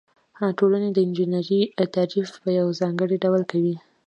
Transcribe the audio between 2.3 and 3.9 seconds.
په یو ځانګړي ډول کوي.